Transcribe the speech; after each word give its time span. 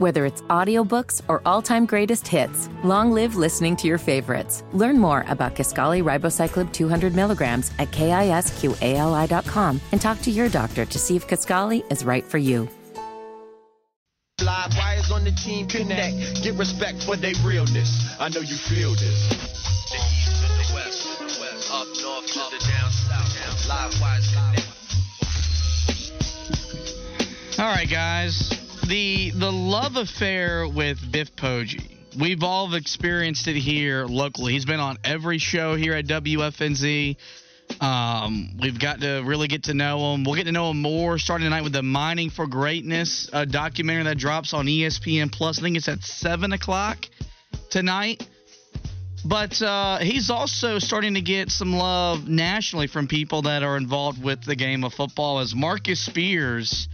Whether 0.00 0.24
it's 0.24 0.40
audiobooks 0.48 1.20
or 1.28 1.42
all-time 1.44 1.84
greatest 1.84 2.26
hits, 2.26 2.70
long 2.82 3.12
live 3.12 3.36
listening 3.36 3.76
to 3.76 3.86
your 3.86 3.98
favorites. 3.98 4.64
Learn 4.72 4.98
more 4.98 5.26
about 5.28 5.54
Kisqali 5.54 6.02
Ribociclib 6.02 6.72
200 6.72 7.14
milligrams 7.14 7.70
at 7.78 7.90
kisqali.com 7.90 9.78
and 9.92 10.00
talk 10.00 10.22
to 10.22 10.30
your 10.30 10.48
doctor 10.48 10.86
to 10.86 10.98
see 10.98 11.16
if 11.16 11.28
Kisqali 11.28 11.84
is 11.92 12.02
right 12.02 12.24
for 12.24 12.38
you. 12.38 12.66
Live 14.42 14.72
wires 14.74 15.10
on 15.12 15.22
the 15.22 15.32
team 15.32 15.68
connect. 15.68 16.44
Get 16.44 16.54
respect 16.54 17.02
for 17.02 17.16
their 17.16 17.34
realness. 17.44 18.16
I 18.18 18.30
know 18.30 18.40
you 18.40 18.56
feel 18.56 18.92
this. 18.92 19.28
The 19.28 19.98
east 20.00 20.40
to 20.40 20.48
the 20.48 20.64
west, 20.72 21.02
to 21.18 21.24
the 21.24 21.36
west, 21.44 21.70
up 21.70 21.86
north 22.00 22.26
to 22.26 22.40
the 22.48 22.58
down 22.72 22.90
south. 22.90 23.68
Live 23.68 24.00
wires 24.00 24.32
connect. 24.32 24.64
All 27.58 27.68
right, 27.68 27.90
guys. 27.90 28.59
The 28.90 29.30
the 29.30 29.52
love 29.52 29.94
affair 29.94 30.66
with 30.66 30.98
Biff 31.12 31.36
Poggi. 31.36 31.96
We've 32.18 32.42
all 32.42 32.74
experienced 32.74 33.46
it 33.46 33.54
here 33.54 34.04
locally. 34.04 34.52
He's 34.52 34.64
been 34.64 34.80
on 34.80 34.98
every 35.04 35.38
show 35.38 35.76
here 35.76 35.92
at 35.92 36.06
WFNZ. 36.06 37.16
Um, 37.80 38.56
we've 38.60 38.80
got 38.80 39.00
to 39.02 39.22
really 39.24 39.46
get 39.46 39.62
to 39.64 39.74
know 39.74 40.12
him. 40.12 40.24
We'll 40.24 40.34
get 40.34 40.46
to 40.46 40.52
know 40.52 40.72
him 40.72 40.82
more 40.82 41.18
starting 41.18 41.44
tonight 41.44 41.62
with 41.62 41.72
the 41.72 41.84
Mining 41.84 42.30
for 42.30 42.48
Greatness 42.48 43.30
uh, 43.32 43.44
documentary 43.44 44.02
that 44.02 44.18
drops 44.18 44.52
on 44.54 44.66
ESPN 44.66 45.30
Plus. 45.30 45.60
I 45.60 45.62
think 45.62 45.76
it's 45.76 45.86
at 45.86 46.02
seven 46.02 46.52
o'clock 46.52 46.98
tonight. 47.70 48.26
But 49.24 49.62
uh, 49.62 49.98
he's 49.98 50.30
also 50.30 50.80
starting 50.80 51.14
to 51.14 51.20
get 51.20 51.50
some 51.50 51.74
love 51.74 52.26
nationally 52.26 52.88
from 52.88 53.06
people 53.06 53.42
that 53.42 53.62
are 53.62 53.76
involved 53.76 54.20
with 54.20 54.42
the 54.42 54.56
game 54.56 54.82
of 54.82 54.94
football. 54.94 55.38
As 55.38 55.54
Marcus 55.54 56.04
Spears 56.04 56.88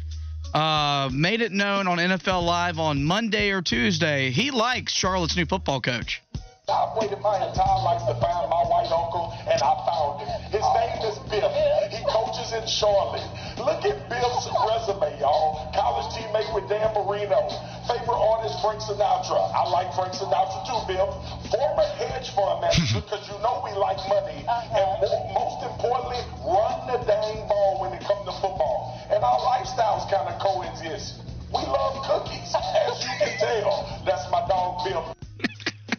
uh, 0.56 1.10
made 1.12 1.42
it 1.42 1.52
known 1.52 1.86
on 1.86 1.98
NFL 1.98 2.42
Live 2.42 2.78
on 2.78 3.04
Monday 3.04 3.50
or 3.50 3.60
Tuesday, 3.60 4.30
he 4.30 4.50
likes 4.50 4.90
Charlotte's 4.90 5.36
new 5.36 5.44
football 5.44 5.82
coach. 5.82 6.22
I've 6.66 6.96
waited 6.96 7.20
my 7.20 7.36
entire 7.36 7.80
life 7.84 8.00
to 8.08 8.16
find 8.18 8.48
my 8.48 8.64
white 8.66 8.90
uncle, 8.90 9.36
and 9.46 9.60
I 9.60 9.72
found 9.84 10.24
him. 10.24 10.32
His 10.50 10.66
name 10.74 10.98
is 11.04 11.16
Biff. 11.28 11.52
He 11.92 12.00
coaches 12.08 12.56
in 12.56 12.64
Charlotte. 12.66 13.22
Look 13.60 13.84
at 13.84 14.00
Biff's 14.08 14.48
resume, 14.64 15.12
y'all. 15.20 15.70
College 15.76 16.08
teammate 16.16 16.48
with 16.56 16.66
Dan 16.72 16.88
Marino. 16.96 17.38
Favorite 17.86 18.18
artist, 18.18 18.56
Frank 18.64 18.80
Sinatra. 18.80 19.38
I 19.52 19.68
like 19.68 19.92
Frank 19.92 20.16
Sinatra 20.16 20.64
too, 20.66 20.80
Biff. 20.88 21.06
Former 21.52 21.86
hedge 22.00 22.32
fund 22.32 22.64
manager, 22.64 22.98
because 23.04 23.28
you 23.28 23.36
know 23.44 23.60
we 23.60 23.76
like 23.76 24.00
money. 24.08 24.40
And 24.72 24.88
mo- 25.04 25.22
most 25.36 25.60
importantly, 25.68 26.18
run 26.48 26.80
the 26.88 26.98
dang 27.04 27.44
ball 27.46 27.78
when 27.84 27.92
it 27.92 28.02
comes 28.02 28.24
to 28.24 28.32
football. 28.40 28.55
And 29.16 29.24
our 29.24 29.38
lifestyles 29.38 30.10
kind 30.10 30.28
of 30.28 30.38
coexist. 30.42 31.22
We 31.48 31.62
love 31.62 32.04
cookies, 32.04 32.54
as 32.54 33.02
you 33.02 33.10
can 33.18 33.38
tell. 33.38 34.02
That's 34.04 34.30
my 34.30 34.46
dog, 34.46 34.84
Biff. 34.84 35.16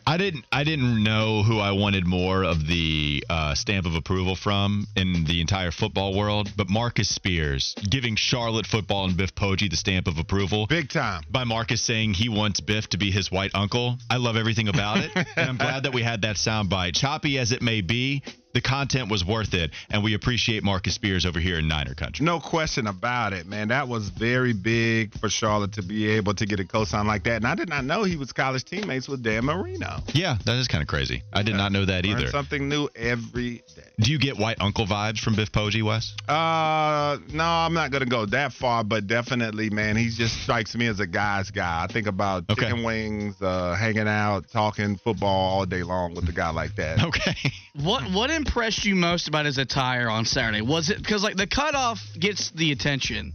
I 0.06 0.18
didn't. 0.18 0.46
I 0.52 0.64
didn't 0.64 1.04
know 1.04 1.42
who 1.42 1.58
I 1.58 1.72
wanted 1.72 2.06
more 2.06 2.44
of 2.44 2.68
the 2.68 3.24
uh, 3.28 3.56
stamp 3.56 3.88
of 3.88 3.96
approval 3.96 4.36
from 4.36 4.86
in 4.96 5.26
the 5.26 5.42
entire 5.42 5.72
football 5.72 6.16
world, 6.16 6.54
but 6.56 6.70
Marcus 6.70 7.10
Spears 7.10 7.74
giving 7.90 8.16
Charlotte 8.16 8.68
football 8.68 9.06
and 9.06 9.18
Biff 9.18 9.34
Poggi 9.34 9.68
the 9.68 9.78
stamp 9.78 10.08
of 10.08 10.20
approval. 10.20 10.68
Big 10.68 10.90
time. 10.90 11.24
By 11.28 11.44
Marcus 11.44 11.82
saying 11.82 12.14
he 12.14 12.30
wants 12.30 12.60
Biff 12.60 12.88
to 12.90 13.00
be 13.00 13.10
his 13.10 13.32
white 13.32 13.52
uncle. 13.56 13.98
I 14.12 14.18
love 14.18 14.38
everything 14.38 14.68
about 14.68 15.00
it, 15.00 15.10
and 15.16 15.50
I'm 15.50 15.58
glad 15.58 15.84
that 15.84 15.94
we 15.94 16.04
had 16.04 16.22
that 16.22 16.36
soundbite. 16.36 16.96
Choppy 16.96 17.40
as 17.40 17.52
it 17.52 17.64
may 17.64 17.82
be, 17.82 18.22
the 18.54 18.62
content 18.62 19.10
was 19.12 19.24
worth 19.26 19.54
it, 19.54 19.72
and 19.90 20.04
we 20.04 20.14
appreciate 20.14 20.64
Marcus 20.64 20.96
Spears 20.96 21.26
over 21.26 21.40
here 21.40 21.60
in 21.60 21.68
Niner 21.68 21.94
Country. 21.94 22.26
No 22.26 22.40
question 22.40 22.88
about 22.88 23.34
it, 23.34 23.46
man. 23.46 23.68
That 23.68 23.88
was 23.88 24.10
very 24.10 24.54
big 24.54 25.14
for 25.20 25.30
Charlotte 25.30 25.74
to 25.74 25.84
be 25.84 26.08
able 26.10 26.34
to 26.36 26.46
get 26.46 26.60
a 26.60 26.64
cosign 26.64 27.06
like 27.06 27.24
that. 27.26 27.36
And 27.38 27.46
I 27.48 27.56
did 27.56 27.70
not 27.70 27.86
know 27.86 28.04
he 28.04 28.16
was 28.16 28.32
college 28.32 28.64
teammates 28.66 29.08
with 29.08 29.22
Dan 29.24 29.46
Marino. 29.46 30.00
Yeah, 30.14 30.38
that 30.46 30.56
is 30.58 30.68
kind 30.68 30.82
of 30.82 30.88
crazy. 30.88 31.24
I 31.34 31.44
did 31.44 31.56
not 31.56 31.72
know 31.72 31.86
that 31.86 32.06
Learn 32.06 32.20
either. 32.20 32.28
something 32.32 32.68
new 32.68 32.90
every 32.96 33.64
day. 33.76 33.84
Do 34.00 34.12
you 34.12 34.18
get 34.20 34.38
white 34.38 34.58
uncle 34.60 34.86
vibes 34.88 35.20
from 35.20 35.36
Biff 35.36 35.52
Poggi, 35.52 35.84
Wes? 35.84 36.14
Uh, 36.28 37.18
no, 37.34 37.44
I'm 37.44 37.74
not 37.74 37.92
gonna 37.92 38.06
go 38.06 38.26
that 38.28 38.54
far, 38.54 38.84
but 38.84 39.08
definitely, 39.08 39.70
man, 39.70 39.96
he 39.98 40.10
just 40.10 40.42
strikes 40.44 40.76
me 40.76 40.88
as 40.88 41.00
a 41.00 41.08
guy's 41.08 41.52
guy. 41.52 41.84
I 41.84 41.92
think 41.92 42.08
about 42.08 42.46
Okay. 42.50 42.64
chicken 42.66 42.84
wings, 42.84 43.42
uh, 43.42 43.76
hanging 43.76 44.08
out, 44.08 44.50
talking 44.52 44.98
football 44.98 45.28
all 45.60 45.66
day 45.66 45.84
long 45.84 46.14
with 46.16 46.28
a 46.30 46.32
guy 46.32 46.50
like 46.50 46.76
that. 46.76 46.98
Okay. 47.08 47.36
What 47.74 48.04
what 48.12 48.30
impressed 48.38 48.86
you 48.86 48.96
most 48.96 49.28
about 49.28 49.46
his 49.46 49.58
attire 49.58 50.10
on 50.10 50.24
Saturday? 50.26 50.62
Was 50.62 50.90
it 50.90 50.98
because 50.98 51.24
like 51.24 51.36
the 51.36 51.48
cutoff 51.48 52.00
gets 52.18 52.52
the 52.52 52.72
attention? 52.72 53.34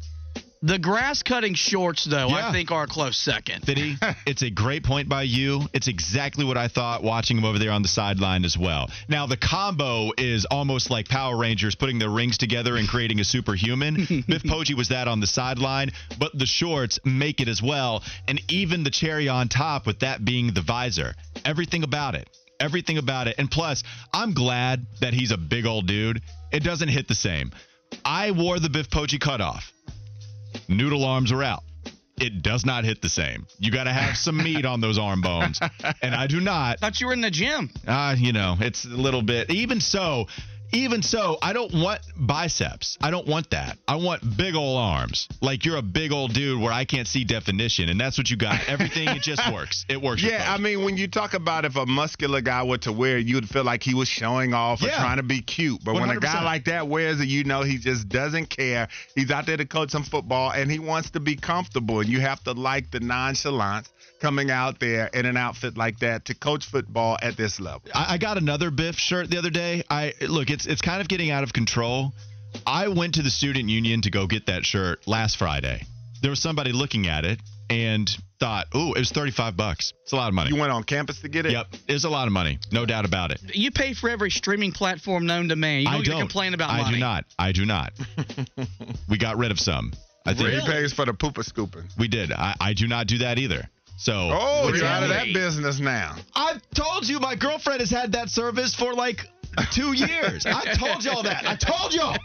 The 0.64 0.78
grass 0.78 1.24
cutting 1.24 1.54
shorts, 1.54 2.04
though, 2.04 2.28
Yeah. 2.28 2.48
I 2.48 2.52
think 2.52 2.70
are 2.70 2.84
a 2.84 2.86
close 2.86 3.18
second. 3.18 3.64
Fitty, 3.64 3.96
it's 4.26 4.42
a 4.42 4.50
great 4.50 4.84
point 4.84 5.08
by 5.08 5.24
you. 5.24 5.62
It's 5.72 5.88
exactly 5.88 6.44
what 6.44 6.56
I 6.56 6.68
thought 6.68 7.02
watching 7.02 7.36
him 7.36 7.44
over 7.44 7.58
there 7.58 7.72
on 7.72 7.82
the 7.82 7.88
sideline 7.88 8.44
as 8.44 8.56
well. 8.56 8.88
Now, 9.08 9.26
the 9.26 9.36
combo 9.36 10.12
is 10.16 10.44
almost 10.44 10.88
like 10.88 11.08
Power 11.08 11.36
Rangers 11.36 11.74
putting 11.74 11.98
their 11.98 12.10
rings 12.10 12.38
together 12.38 12.76
and 12.76 12.86
creating 12.86 13.18
a 13.18 13.24
superhuman. 13.24 13.96
Biff 14.28 14.44
Poggi 14.44 14.74
was 14.76 14.90
that 14.90 15.08
on 15.08 15.18
the 15.18 15.26
sideline, 15.26 15.90
but 16.20 16.30
the 16.38 16.46
shorts 16.46 17.00
make 17.04 17.40
it 17.40 17.48
as 17.48 17.60
well. 17.60 18.04
And 18.28 18.40
even 18.48 18.84
the 18.84 18.90
cherry 18.90 19.28
on 19.28 19.48
top 19.48 19.84
with 19.84 19.98
that 19.98 20.24
being 20.24 20.54
the 20.54 20.62
visor. 20.62 21.14
Everything 21.44 21.82
about 21.82 22.14
it. 22.14 22.28
Everything 22.62 22.96
about 22.96 23.26
it. 23.26 23.34
And 23.38 23.50
plus, 23.50 23.82
I'm 24.14 24.32
glad 24.32 24.86
that 25.00 25.12
he's 25.12 25.32
a 25.32 25.36
big 25.36 25.66
old 25.66 25.86
dude. 25.86 26.22
It 26.52 26.62
doesn't 26.62 26.88
hit 26.88 27.08
the 27.08 27.14
same. 27.14 27.50
I 28.04 28.30
wore 28.30 28.58
the 28.58 28.70
Biff 28.70 28.88
Poggi 28.88 29.20
cutoff. 29.20 29.72
Noodle 30.68 31.04
arms 31.04 31.32
are 31.32 31.42
out 31.42 31.62
it 32.22 32.40
does 32.42 32.64
not 32.64 32.84
hit 32.84 33.02
the 33.02 33.08
same. 33.08 33.46
You 33.58 33.72
got 33.72 33.84
to 33.84 33.92
have 33.92 34.16
some 34.16 34.36
meat 34.44 34.64
on 34.64 34.80
those 34.80 34.98
arm 34.98 35.20
bones, 35.20 35.60
and 36.00 36.14
I 36.14 36.28
do 36.28 36.40
not. 36.40 36.78
Thought 36.78 37.00
you 37.00 37.08
were 37.08 37.12
in 37.12 37.20
the 37.20 37.30
gym. 37.30 37.70
Uh, 37.86 38.14
you 38.16 38.32
know, 38.32 38.56
it's 38.60 38.84
a 38.84 38.88
little 38.88 39.22
bit. 39.22 39.50
Even 39.50 39.80
so, 39.80 40.26
even 40.72 41.02
so, 41.02 41.38
I 41.42 41.52
don't 41.52 41.72
want 41.72 42.00
biceps. 42.16 42.96
I 43.00 43.10
don't 43.10 43.26
want 43.26 43.50
that. 43.50 43.78
I 43.86 43.96
want 43.96 44.22
big 44.36 44.54
old 44.54 44.78
arms. 44.78 45.28
Like 45.40 45.64
you're 45.64 45.76
a 45.76 45.82
big 45.82 46.12
old 46.12 46.32
dude 46.32 46.60
where 46.60 46.72
I 46.72 46.84
can't 46.84 47.06
see 47.06 47.24
definition, 47.24 47.88
and 47.88 48.00
that's 48.00 48.16
what 48.18 48.30
you 48.30 48.36
got. 48.36 48.68
Everything 48.68 49.08
it 49.08 49.22
just 49.22 49.42
works. 49.52 49.84
It 49.88 50.00
works. 50.00 50.22
Yeah, 50.22 50.52
I 50.52 50.58
mean, 50.58 50.84
when 50.84 50.96
you 50.96 51.08
talk 51.08 51.34
about 51.34 51.64
if 51.64 51.76
a 51.76 51.86
muscular 51.86 52.40
guy 52.40 52.62
were 52.62 52.78
to 52.78 52.92
wear 52.92 53.18
you'd 53.18 53.48
feel 53.48 53.64
like 53.64 53.82
he 53.82 53.94
was 53.94 54.08
showing 54.08 54.54
off 54.54 54.82
or 54.82 54.86
Yeah. 54.86 54.98
trying 54.98 55.18
to 55.18 55.22
be 55.22 55.40
cute. 55.42 55.80
But 55.84 55.94
when 55.94 56.10
a 56.10 56.18
guy 56.18 56.42
like 56.42 56.64
that 56.66 56.88
wears 56.88 57.20
it, 57.20 57.28
you 57.28 57.44
know 57.44 57.62
he 57.62 57.78
just 57.78 58.08
doesn't 58.08 58.46
care. 58.46 58.88
He's 59.14 59.30
out 59.30 59.46
there 59.46 59.56
to 59.56 59.64
coach 59.66 59.90
some 59.90 60.04
football 60.04 60.52
and 60.52 60.70
he 60.70 60.78
wants 60.78 61.10
to 61.10 61.20
be 61.20 61.36
comfortable. 61.36 62.00
And 62.00 62.08
you 62.08 62.20
have 62.20 62.42
to 62.44 62.52
like 62.52 62.90
the 62.90 63.00
nonchalance 63.00 63.88
coming 64.20 64.50
out 64.50 64.78
there 64.78 65.08
in 65.08 65.26
an 65.26 65.36
outfit 65.36 65.76
like 65.76 65.98
that 65.98 66.24
to 66.26 66.34
coach 66.34 66.64
football 66.66 67.18
at 67.20 67.36
this 67.36 67.58
level. 67.58 67.82
I, 67.92 68.14
I 68.14 68.18
got 68.18 68.38
another 68.38 68.70
Biff 68.70 68.94
shirt 68.96 69.28
the 69.30 69.38
other 69.38 69.50
day. 69.50 69.82
I 69.90 70.12
look, 70.20 70.48
it's 70.48 70.61
it's 70.66 70.80
kind 70.80 71.00
of 71.00 71.08
getting 71.08 71.30
out 71.30 71.42
of 71.42 71.52
control. 71.52 72.12
I 72.66 72.88
went 72.88 73.14
to 73.14 73.22
the 73.22 73.30
student 73.30 73.68
union 73.68 74.02
to 74.02 74.10
go 74.10 74.26
get 74.26 74.46
that 74.46 74.64
shirt 74.64 75.06
last 75.06 75.36
Friday. 75.38 75.82
There 76.20 76.30
was 76.30 76.40
somebody 76.40 76.72
looking 76.72 77.06
at 77.06 77.24
it 77.24 77.40
and 77.70 78.08
thought, 78.38 78.66
"Ooh, 78.74 78.92
it 78.92 78.98
was 78.98 79.10
35 79.10 79.56
bucks. 79.56 79.92
It's 80.02 80.12
a 80.12 80.16
lot 80.16 80.28
of 80.28 80.34
money." 80.34 80.50
You 80.50 80.56
went 80.56 80.70
on 80.72 80.84
campus 80.84 81.20
to 81.22 81.28
get 81.28 81.46
it? 81.46 81.52
Yep, 81.52 81.74
it's 81.88 82.04
a 82.04 82.10
lot 82.10 82.26
of 82.26 82.32
money, 82.32 82.58
no 82.70 82.84
doubt 82.84 83.04
about 83.06 83.30
it. 83.30 83.40
You 83.54 83.70
pay 83.70 83.94
for 83.94 84.10
every 84.10 84.30
streaming 84.30 84.72
platform 84.72 85.26
known 85.26 85.48
to 85.48 85.56
man. 85.56 85.80
You 85.82 85.86
don't 85.86 86.00
I 86.00 86.04
don't 86.04 86.18
complain 86.20 86.52
about 86.54 86.70
I 86.70 86.82
money. 86.82 86.94
do 86.94 87.00
not. 87.00 87.24
I 87.38 87.52
do 87.52 87.64
not. 87.64 87.92
we 89.08 89.16
got 89.18 89.38
rid 89.38 89.50
of 89.50 89.58
some. 89.58 89.92
I 90.24 90.34
think 90.34 90.50
He 90.50 90.60
pays 90.70 90.92
for 90.92 91.04
the 91.04 91.12
pooper 91.12 91.44
scooping. 91.44 91.84
we 91.98 92.06
did. 92.08 92.32
I, 92.32 92.54
I 92.60 92.74
do 92.74 92.86
not 92.86 93.06
do 93.08 93.18
that 93.18 93.38
either. 93.38 93.68
So 93.96 94.12
Oh, 94.32 94.72
you're 94.74 94.84
out 94.84 95.02
of 95.02 95.08
that 95.08 95.32
business 95.32 95.80
now. 95.80 96.16
I've 96.34 96.60
told 96.74 97.08
you 97.08 97.18
my 97.20 97.34
girlfriend 97.36 97.80
has 97.80 97.90
had 97.90 98.12
that 98.12 98.28
service 98.30 98.74
for 98.74 98.94
like 98.94 99.26
two 99.72 99.92
years. 99.92 100.46
I 100.46 100.74
told 100.74 101.04
y'all 101.04 101.22
that. 101.22 101.44
I 101.46 101.56
told 101.56 101.94
y'all. 101.94 102.16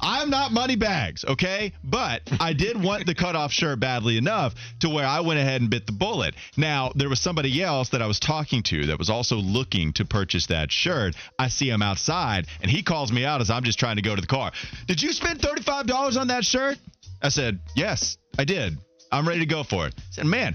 I'm 0.00 0.28
not 0.28 0.52
money 0.52 0.76
bags, 0.76 1.24
okay? 1.24 1.72
But 1.82 2.22
I 2.38 2.52
did 2.52 2.82
want 2.82 3.06
the 3.06 3.14
cutoff 3.14 3.52
shirt 3.52 3.80
badly 3.80 4.18
enough 4.18 4.54
to 4.80 4.90
where 4.90 5.06
I 5.06 5.20
went 5.20 5.40
ahead 5.40 5.62
and 5.62 5.70
bit 5.70 5.86
the 5.86 5.92
bullet. 5.92 6.34
Now, 6.58 6.92
there 6.94 7.08
was 7.08 7.20
somebody 7.20 7.62
else 7.62 7.88
that 7.90 8.02
I 8.02 8.06
was 8.06 8.20
talking 8.20 8.62
to 8.64 8.86
that 8.86 8.98
was 8.98 9.08
also 9.08 9.36
looking 9.36 9.94
to 9.94 10.04
purchase 10.04 10.46
that 10.48 10.70
shirt. 10.70 11.14
I 11.38 11.48
see 11.48 11.70
him 11.70 11.80
outside 11.80 12.48
and 12.60 12.70
he 12.70 12.82
calls 12.82 13.12
me 13.12 13.24
out 13.24 13.40
as 13.40 13.50
I'm 13.50 13.64
just 13.64 13.78
trying 13.78 13.96
to 13.96 14.02
go 14.02 14.14
to 14.14 14.20
the 14.20 14.26
car. 14.26 14.52
Did 14.86 15.00
you 15.00 15.12
spend 15.12 15.40
$35 15.40 16.20
on 16.20 16.28
that 16.28 16.44
shirt? 16.44 16.76
I 17.22 17.30
said, 17.30 17.60
Yes, 17.74 18.18
I 18.38 18.44
did. 18.44 18.76
I'm 19.10 19.26
ready 19.26 19.40
to 19.40 19.46
go 19.46 19.62
for 19.62 19.86
it. 19.86 19.94
I 19.96 20.02
said, 20.10 20.26
Man, 20.26 20.54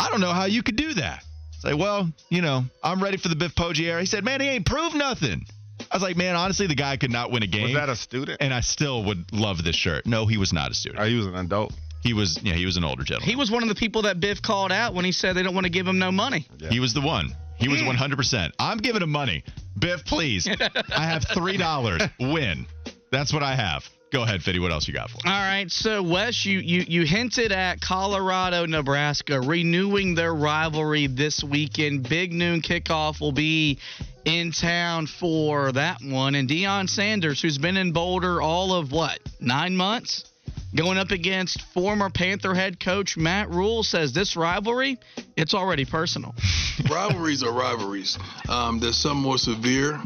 I 0.00 0.10
don't 0.10 0.20
know 0.20 0.32
how 0.32 0.46
you 0.46 0.62
could 0.62 0.76
do 0.76 0.94
that. 0.94 1.22
Say, 1.58 1.74
well, 1.74 2.10
you 2.28 2.40
know, 2.40 2.64
I'm 2.82 3.02
ready 3.02 3.16
for 3.16 3.28
the 3.28 3.36
Biff 3.36 3.54
Poggi 3.54 3.86
era. 3.86 4.00
He 4.00 4.06
said, 4.06 4.24
man, 4.24 4.40
he 4.40 4.48
ain't 4.48 4.66
proved 4.66 4.94
nothing. 4.94 5.44
I 5.90 5.96
was 5.96 6.02
like, 6.02 6.16
man, 6.16 6.36
honestly, 6.36 6.66
the 6.66 6.74
guy 6.74 6.96
could 6.96 7.10
not 7.10 7.30
win 7.30 7.42
a 7.42 7.46
game. 7.46 7.64
Was 7.64 7.74
that 7.74 7.88
a 7.88 7.96
student? 7.96 8.38
and 8.40 8.52
I 8.52 8.60
still 8.60 9.04
would 9.04 9.32
love 9.32 9.64
this 9.64 9.76
shirt. 9.76 10.06
No, 10.06 10.26
he 10.26 10.36
was 10.36 10.52
not 10.52 10.70
a 10.70 10.74
student. 10.74 11.00
Or 11.00 11.06
he 11.06 11.16
was 11.16 11.26
an 11.26 11.34
adult? 11.34 11.72
He 12.02 12.12
was, 12.12 12.38
yeah, 12.42 12.54
he 12.54 12.64
was 12.64 12.76
an 12.76 12.84
older 12.84 13.02
gentleman. 13.02 13.28
He 13.28 13.36
was 13.36 13.50
one 13.50 13.62
of 13.62 13.68
the 13.68 13.74
people 13.74 14.02
that 14.02 14.20
Biff 14.20 14.40
called 14.40 14.70
out 14.70 14.94
when 14.94 15.04
he 15.04 15.12
said 15.12 15.34
they 15.34 15.42
don't 15.42 15.54
want 15.54 15.64
to 15.64 15.70
give 15.70 15.86
him 15.86 15.98
no 15.98 16.12
money. 16.12 16.46
He 16.70 16.78
was 16.78 16.94
the 16.94 17.00
one. 17.00 17.34
He 17.56 17.68
was 17.68 17.80
mm. 17.80 17.92
100%. 17.92 18.52
I'm 18.58 18.78
giving 18.78 19.02
him 19.02 19.10
money. 19.10 19.42
Biff, 19.76 20.04
please. 20.04 20.46
I 20.96 21.04
have 21.04 21.24
$3. 21.24 22.32
Win. 22.32 22.66
That's 23.10 23.32
what 23.32 23.42
I 23.42 23.56
have. 23.56 23.88
Go 24.10 24.22
ahead, 24.22 24.42
Fiddy. 24.42 24.58
What 24.58 24.72
else 24.72 24.88
you 24.88 24.94
got 24.94 25.10
for 25.10 25.18
us? 25.18 25.22
All 25.26 25.32
right, 25.32 25.70
so 25.70 26.02
Wes, 26.02 26.46
you, 26.46 26.60
you 26.60 26.84
you 26.88 27.04
hinted 27.04 27.52
at 27.52 27.80
Colorado, 27.80 28.64
Nebraska 28.64 29.40
renewing 29.40 30.14
their 30.14 30.34
rivalry 30.34 31.06
this 31.08 31.44
weekend. 31.44 32.08
Big 32.08 32.32
noon 32.32 32.62
kickoff 32.62 33.20
will 33.20 33.32
be 33.32 33.78
in 34.24 34.52
town 34.52 35.06
for 35.06 35.72
that 35.72 35.98
one, 36.02 36.34
and 36.34 36.48
Deion 36.48 36.88
Sanders, 36.88 37.42
who's 37.42 37.58
been 37.58 37.76
in 37.76 37.92
Boulder 37.92 38.40
all 38.40 38.72
of 38.72 38.92
what 38.92 39.18
nine 39.40 39.76
months, 39.76 40.24
going 40.74 40.96
up 40.96 41.10
against 41.10 41.60
former 41.74 42.08
Panther 42.08 42.54
head 42.54 42.80
coach 42.80 43.16
Matt 43.18 43.50
Rhule, 43.50 43.82
says 43.82 44.14
this 44.14 44.36
rivalry 44.36 44.98
it's 45.36 45.54
already 45.54 45.84
personal. 45.84 46.34
rivalries 46.90 47.42
are 47.42 47.52
rivalries. 47.52 48.18
Um, 48.48 48.80
there's 48.80 48.96
some 48.96 49.18
more 49.18 49.38
severe 49.38 50.00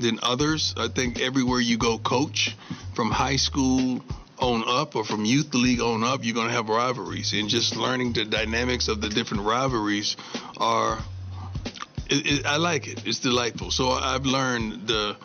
than 0.00 0.18
others. 0.22 0.74
I 0.76 0.88
think 0.88 1.20
everywhere 1.20 1.60
you 1.60 1.78
go, 1.78 1.98
coach, 1.98 2.56
from 2.94 3.10
high 3.10 3.36
school 3.36 4.02
on 4.38 4.64
up 4.66 4.96
or 4.96 5.04
from 5.04 5.24
youth 5.24 5.54
league 5.54 5.80
on 5.80 6.02
up, 6.02 6.24
you're 6.24 6.34
going 6.34 6.48
to 6.48 6.52
have 6.52 6.68
rivalries. 6.68 7.32
And 7.32 7.48
just 7.48 7.76
learning 7.76 8.14
the 8.14 8.24
dynamics 8.24 8.88
of 8.88 9.00
the 9.00 9.08
different 9.08 9.44
rivalries 9.44 10.16
are, 10.56 10.98
it, 12.08 12.26
it, 12.26 12.46
I 12.46 12.56
like 12.56 12.88
it. 12.88 13.06
It's 13.06 13.20
delightful. 13.20 13.70
So 13.70 13.90
I've 13.90 14.24
learned 14.24 14.86
the, 14.86 15.16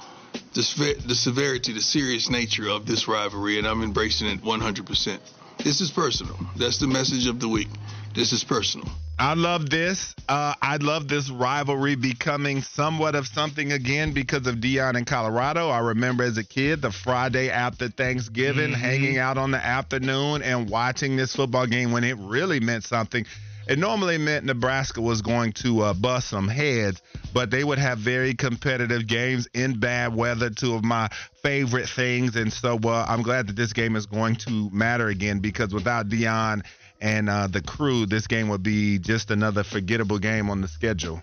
the, 0.54 1.04
the 1.08 1.16
severity, 1.16 1.74
the 1.74 1.82
serious 1.82 2.30
nature 2.30 2.70
of 2.70 2.86
this 2.86 3.08
rivalry, 3.08 3.58
and 3.58 3.68
I'm 3.68 3.84
embracing 3.84 4.28
it 4.28 4.42
100%. 4.44 5.20
This 5.64 5.82
is 5.82 5.90
personal. 5.92 6.38
That's 6.58 6.80
the 6.80 6.88
message 6.88 7.28
of 7.28 7.40
the 7.40 7.48
week. 7.48 7.70
This 8.16 8.32
is 8.32 8.46
personal. 8.46 8.88
I 9.20 9.34
love 9.34 9.70
this. 9.70 10.16
Uh, 10.30 10.54
I 10.62 10.78
love 10.78 11.10
this 11.10 11.30
rivalry 11.30 11.96
becoming 11.96 12.62
somewhat 12.62 13.14
of 13.14 13.28
something 13.28 13.74
again 13.74 14.14
because 14.14 14.48
of 14.48 14.56
Deion 14.56 14.98
in 14.98 15.04
Colorado. 15.04 15.68
I 15.68 15.80
remember 15.80 16.24
as 16.24 16.38
a 16.38 16.44
kid 16.44 16.82
the 16.82 16.92
Friday 16.92 17.50
after 17.50 17.90
Thanksgiving, 17.90 18.72
mm-hmm. 18.72 18.82
hanging 18.82 19.18
out 19.18 19.38
on 19.38 19.52
the 19.52 19.58
afternoon 19.58 20.44
and 20.44 20.70
watching 20.70 21.18
this 21.18 21.36
football 21.36 21.68
game 21.68 21.92
when 21.92 22.06
it 22.06 22.16
really 22.18 22.62
meant 22.62 22.86
something. 22.86 23.26
It 23.68 23.80
normally 23.80 24.18
meant 24.18 24.46
Nebraska 24.46 25.02
was 25.02 25.22
going 25.22 25.52
to 25.64 25.82
uh, 25.82 25.94
bust 25.94 26.30
some 26.30 26.48
heads, 26.48 27.02
but 27.34 27.52
they 27.52 27.64
would 27.64 27.80
have 27.80 27.98
very 27.98 28.34
competitive 28.34 29.08
games 29.08 29.50
in 29.54 29.80
bad 29.80 30.16
weather, 30.16 30.52
two 30.52 30.76
of 30.76 30.86
my 30.86 31.10
favorite 31.42 31.90
things. 31.90 32.38
And 32.38 32.54
so 32.54 32.80
uh, 32.82 33.06
I'm 33.10 33.24
glad 33.24 33.48
that 33.48 33.58
this 33.58 33.74
game 33.74 33.98
is 33.98 34.06
going 34.06 34.36
to 34.38 34.70
matter 34.72 35.08
again 35.08 35.40
because 35.40 35.74
without 35.74 36.08
Deion 36.08 36.62
and 37.06 37.30
uh, 37.30 37.46
the 37.46 37.62
crew, 37.62 38.08
this 38.08 38.26
game 38.26 38.50
would 38.50 38.64
be 38.64 38.98
just 38.98 39.30
another 39.30 39.64
forgettable 39.64 40.18
game 40.18 40.50
on 40.50 40.62
the 40.62 40.68
schedule. 40.68 41.22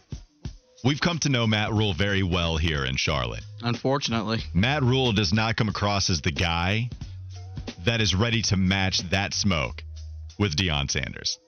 We've 0.84 1.00
come 1.00 1.19
to 1.20 1.29
know 1.29 1.44
Matt 1.44 1.73
Rhule 1.73 1.93
very 1.93 2.23
well 2.23 2.56
here 2.56 2.84
in 2.84 2.96
Charlotte. 2.96 3.43
Unfortunately, 3.62 4.44
Matt 4.55 4.84
Rhule 4.84 5.12
does 5.12 5.32
not 5.32 5.56
come 5.56 5.69
across 5.69 6.08
as 6.08 6.20
the 6.20 6.31
guy 6.31 6.88
that 7.84 8.00
is 8.00 8.14
ready 8.14 8.43
to 8.43 8.56
match 8.56 9.00
that 9.11 9.34
smoke 9.34 9.82
with 10.38 10.55
Deion 10.55 10.88
Sanders. 10.88 11.40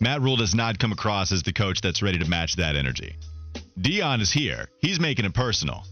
Matt 0.00 0.20
Rhule 0.20 0.36
does 0.36 0.54
not 0.54 0.78
come 0.78 0.92
across 0.92 1.32
as 1.32 1.42
the 1.42 1.52
coach 1.52 1.80
that's 1.80 2.02
ready 2.02 2.18
to 2.18 2.28
match 2.28 2.56
that 2.56 2.76
energy. 2.76 3.16
Deion 3.80 4.20
is 4.20 4.30
here. 4.30 4.68
He's 4.80 5.00
making 5.00 5.24
it 5.24 5.34
personal. 5.34 5.82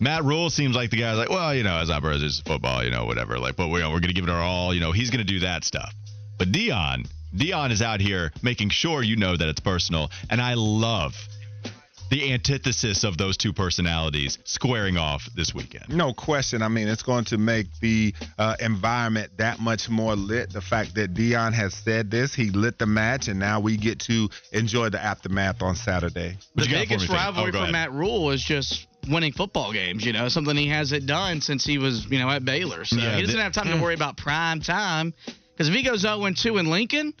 Matt 0.00 0.22
Rhule 0.22 0.50
seems 0.50 0.76
like 0.76 0.90
the 0.90 0.98
guy's 0.98 1.16
like, 1.16 1.30
well, 1.30 1.54
you 1.54 1.62
know, 1.62 1.78
as 1.78 1.88
operators, 1.88 2.42
football, 2.44 2.84
you 2.84 2.90
know, 2.90 3.06
whatever. 3.06 3.38
Like, 3.38 3.56
but 3.56 3.68
we're, 3.68 3.84
we're 3.86 4.00
going 4.00 4.08
to 4.08 4.12
give 4.12 4.24
it 4.24 4.30
our 4.30 4.42
all. 4.42 4.74
You 4.74 4.80
know, 4.80 4.92
he's 4.92 5.08
going 5.08 5.26
to 5.26 5.32
do 5.32 5.40
that 5.40 5.64
stuff. 5.64 5.94
But 6.38 6.52
Deion, 6.52 7.06
Deion 7.34 7.70
is 7.70 7.82
out 7.82 8.00
here 8.00 8.32
making 8.42 8.70
sure 8.70 9.02
you 9.02 9.16
know 9.16 9.36
that 9.36 9.48
it's 9.48 9.60
personal. 9.60 10.10
And 10.30 10.40
I 10.40 10.54
love 10.54 11.14
the 12.10 12.32
antithesis 12.32 13.04
of 13.04 13.18
those 13.18 13.36
two 13.36 13.52
personalities 13.52 14.38
squaring 14.44 14.96
off 14.96 15.28
this 15.34 15.54
weekend. 15.54 15.88
No 15.90 16.12
question. 16.12 16.62
I 16.62 16.68
mean, 16.68 16.88
it's 16.88 17.02
going 17.02 17.24
to 17.26 17.38
make 17.38 17.66
the 17.80 18.14
uh, 18.38 18.56
environment 18.60 19.32
that 19.36 19.60
much 19.60 19.88
more 19.88 20.16
lit. 20.16 20.52
The 20.52 20.60
fact 20.60 20.94
that 20.94 21.14
Deion 21.14 21.52
has 21.52 21.74
said 21.74 22.10
this, 22.10 22.34
he 22.34 22.50
lit 22.50 22.78
the 22.78 22.86
match, 22.86 23.28
and 23.28 23.38
now 23.38 23.60
we 23.60 23.76
get 23.76 24.00
to 24.00 24.28
enjoy 24.52 24.88
the 24.88 25.02
aftermath 25.02 25.62
on 25.62 25.76
Saturday. 25.76 26.38
The 26.54 26.66
biggest 26.66 27.08
rivalry 27.08 27.52
oh, 27.54 27.66
for 27.66 27.70
Matt 27.70 27.92
Rhule 27.92 28.30
is 28.30 28.42
just 28.42 28.86
winning 29.08 29.32
football 29.32 29.72
games. 29.72 30.04
You 30.04 30.12
know, 30.12 30.28
something 30.28 30.56
he 30.56 30.68
hasn't 30.68 31.06
done 31.06 31.40
since 31.40 31.64
he 31.64 31.78
was, 31.78 32.06
you 32.10 32.18
know, 32.18 32.30
at 32.30 32.44
Baylor. 32.44 32.84
So 32.84 32.96
yeah, 32.96 33.16
he 33.16 33.22
doesn't 33.22 33.36
the, 33.36 33.42
have 33.42 33.52
time 33.52 33.68
to 33.68 33.82
worry 33.82 33.94
about 33.94 34.16
prime 34.16 34.60
time. 34.60 35.12
Because 35.58 35.70
if 35.70 35.74
he 35.74 35.82
goes 35.82 36.02
0 36.02 36.30
2 36.36 36.58
in 36.58 36.70
Lincoln, 36.70 37.12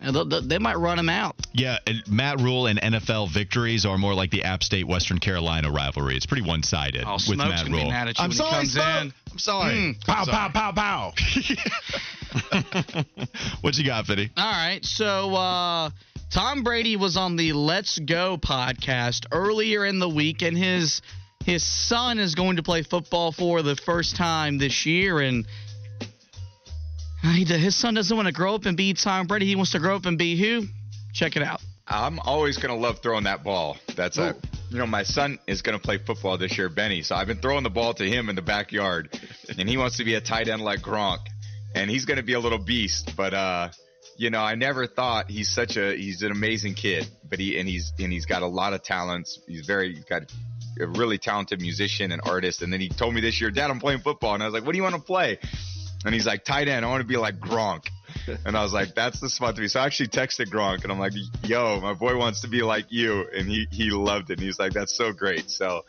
they 0.00 0.58
might 0.58 0.78
run 0.78 0.98
him 0.98 1.10
out. 1.10 1.36
Yeah, 1.52 1.76
Matt 2.08 2.40
Rhule 2.40 2.66
and 2.68 2.80
NFL 2.80 3.34
victories 3.34 3.84
are 3.84 3.98
more 3.98 4.14
like 4.14 4.30
the 4.30 4.44
App 4.44 4.62
State 4.62 4.88
Western 4.88 5.18
Carolina 5.18 5.70
rivalry. 5.70 6.16
It's 6.16 6.24
pretty 6.24 6.46
one 6.46 6.62
sided 6.62 7.04
oh, 7.06 7.18
with 7.28 7.36
Matt 7.36 7.68
Rhule. 7.68 7.90
I'm 7.92 8.32
sorry, 8.32 8.66
I'm 8.80 9.12
sorry. 9.36 9.74
Mm. 9.74 10.06
Pow, 10.06 10.24
pow, 10.24 10.48
pow, 10.48 10.72
pow. 10.72 11.12
what 13.60 13.76
you 13.76 13.84
got, 13.84 14.06
Fitty? 14.06 14.30
All 14.38 14.50
right, 14.50 14.82
so 14.82 15.34
uh, 15.34 15.90
Tom 16.30 16.62
Brady 16.62 16.96
was 16.96 17.18
on 17.18 17.36
the 17.36 17.52
Let's 17.52 17.98
Go 17.98 18.38
podcast 18.38 19.26
earlier 19.32 19.84
in 19.84 19.98
the 19.98 20.08
week, 20.08 20.40
and 20.40 20.56
his 20.56 21.02
his 21.44 21.62
son 21.62 22.18
is 22.18 22.34
going 22.34 22.56
to 22.56 22.62
play 22.62 22.82
football 22.82 23.32
for 23.32 23.60
the 23.60 23.76
first 23.76 24.16
time 24.16 24.56
this 24.56 24.86
year, 24.86 25.20
and 25.20 25.46
his 27.24 27.76
son 27.76 27.94
doesn't 27.94 28.16
want 28.16 28.26
to 28.26 28.32
grow 28.32 28.54
up 28.54 28.66
and 28.66 28.76
be 28.76 28.92
Tom 28.94 29.26
Brady. 29.26 29.46
He 29.46 29.56
wants 29.56 29.72
to 29.72 29.78
grow 29.78 29.96
up 29.96 30.06
and 30.06 30.18
be 30.18 30.36
who? 30.36 30.66
Check 31.12 31.36
it 31.36 31.42
out. 31.42 31.60
I'm 31.86 32.18
always 32.18 32.56
going 32.56 32.74
to 32.74 32.80
love 32.80 33.00
throwing 33.02 33.24
that 33.24 33.44
ball. 33.44 33.76
That's 33.96 34.18
Ooh. 34.18 34.22
a, 34.22 34.36
you 34.70 34.78
know, 34.78 34.86
my 34.86 35.02
son 35.02 35.38
is 35.46 35.62
going 35.62 35.78
to 35.78 35.82
play 35.82 35.98
football 35.98 36.38
this 36.38 36.56
year, 36.56 36.68
Benny. 36.68 37.02
So 37.02 37.14
I've 37.14 37.26
been 37.26 37.40
throwing 37.40 37.62
the 37.62 37.70
ball 37.70 37.94
to 37.94 38.04
him 38.04 38.28
in 38.28 38.36
the 38.36 38.42
backyard, 38.42 39.18
and 39.58 39.68
he 39.68 39.76
wants 39.76 39.98
to 39.98 40.04
be 40.04 40.14
a 40.14 40.20
tight 40.20 40.48
end 40.48 40.62
like 40.62 40.80
Gronk, 40.80 41.20
and 41.74 41.90
he's 41.90 42.04
going 42.04 42.16
to 42.16 42.22
be 42.22 42.32
a 42.32 42.40
little 42.40 42.58
beast. 42.58 43.12
But 43.16 43.34
uh, 43.34 43.68
you 44.16 44.30
know, 44.30 44.40
I 44.40 44.54
never 44.54 44.86
thought 44.86 45.30
he's 45.30 45.50
such 45.50 45.76
a 45.76 45.94
he's 45.94 46.22
an 46.22 46.32
amazing 46.32 46.74
kid, 46.74 47.06
but 47.28 47.38
he 47.38 47.58
and 47.58 47.68
he's 47.68 47.92
and 47.98 48.12
he's 48.12 48.26
got 48.26 48.42
a 48.42 48.46
lot 48.46 48.72
of 48.72 48.82
talents. 48.82 49.38
He's 49.46 49.66
very 49.66 49.94
he's 49.94 50.04
got 50.04 50.22
a 50.80 50.86
really 50.86 51.18
talented 51.18 51.60
musician 51.60 52.12
and 52.12 52.20
artist. 52.24 52.62
And 52.62 52.72
then 52.72 52.80
he 52.80 52.88
told 52.88 53.14
me 53.14 53.20
this 53.20 53.40
year, 53.40 53.50
Dad, 53.50 53.70
I'm 53.70 53.78
playing 53.78 54.00
football, 54.00 54.34
and 54.34 54.42
I 54.42 54.46
was 54.46 54.54
like, 54.54 54.64
What 54.64 54.72
do 54.72 54.78
you 54.78 54.82
want 54.82 54.94
to 54.94 55.02
play? 55.02 55.38
And 56.04 56.14
he's 56.14 56.26
like, 56.26 56.44
tight 56.44 56.68
end, 56.68 56.84
I 56.84 56.88
want 56.88 57.00
to 57.00 57.06
be 57.06 57.16
like 57.16 57.38
Gronk. 57.38 57.88
And 58.44 58.56
I 58.56 58.62
was 58.62 58.72
like, 58.72 58.94
that's 58.94 59.20
the 59.20 59.28
spot 59.28 59.54
to 59.56 59.62
be. 59.62 59.68
So 59.68 59.80
I 59.80 59.86
actually 59.86 60.08
texted 60.08 60.46
Gronk 60.46 60.82
and 60.82 60.92
I'm 60.92 60.98
like, 60.98 61.12
yo, 61.42 61.80
my 61.80 61.94
boy 61.94 62.16
wants 62.16 62.42
to 62.42 62.48
be 62.48 62.62
like 62.62 62.86
you. 62.90 63.26
And 63.34 63.48
he, 63.48 63.66
he 63.70 63.90
loved 63.90 64.30
it. 64.30 64.38
And 64.38 64.42
he's 64.42 64.58
like, 64.58 64.72
that's 64.72 64.96
so 64.96 65.12
great. 65.12 65.50
So 65.50 65.84